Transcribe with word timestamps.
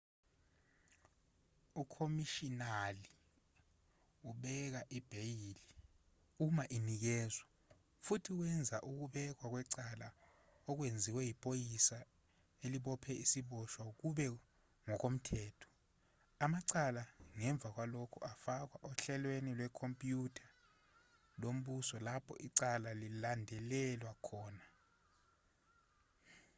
ukhomishinali 1.81 3.05
ubeka 4.29 4.81
ibheyili 4.97 5.63
uma 6.45 6.63
inikezwa 6.77 7.45
futhi 8.05 8.31
wenza 8.39 8.75
ukubekwa 8.89 9.45
kwecala 9.51 10.07
okwenziwe 10.69 11.21
yiphoyisa 11.29 11.97
elibophe 12.65 13.11
isiboshwa 13.23 13.83
kube 14.01 14.25
ngokomthetho 14.87 15.67
amacala 16.45 17.03
ngemva 17.37 17.67
kwalokho 17.75 18.19
afakwa 18.31 18.77
ohlelweni 18.89 19.51
lwekhompyutha 19.57 20.45
lombuso 21.41 21.95
lapho 22.05 22.33
icala 22.47 22.89
lilandelelwa 23.01 24.11
khona 24.25 24.65